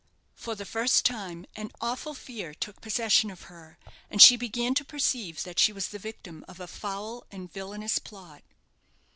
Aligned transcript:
For 0.33 0.55
the 0.55 0.65
first 0.65 1.05
time, 1.05 1.45
an 1.55 1.69
awful 1.79 2.15
fear 2.15 2.55
took 2.55 2.81
possession 2.81 3.29
of 3.29 3.43
her, 3.53 3.77
and 4.09 4.19
she 4.19 4.35
began 4.35 4.73
to 4.73 4.83
perceive 4.83 5.43
that 5.43 5.59
she 5.59 5.71
was 5.71 5.89
the 5.89 5.99
victim 5.99 6.43
of 6.47 6.59
a 6.59 6.65
foul 6.65 7.23
and 7.29 7.53
villanous 7.53 7.99
plot. 7.99 8.41